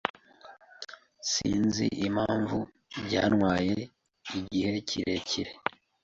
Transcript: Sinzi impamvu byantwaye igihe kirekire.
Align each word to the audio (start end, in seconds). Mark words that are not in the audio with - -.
Sinzi 1.31 1.85
impamvu 2.07 2.57
byantwaye 3.05 3.75
igihe 4.39 4.73
kirekire. 4.87 5.51